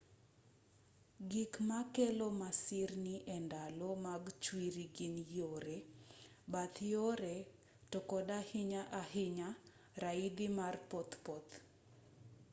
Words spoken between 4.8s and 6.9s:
gin yore bath